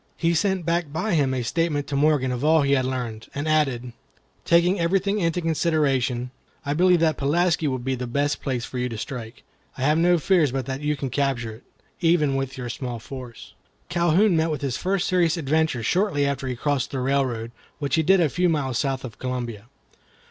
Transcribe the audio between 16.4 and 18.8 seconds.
he had crossed the railroad, which he did a few miles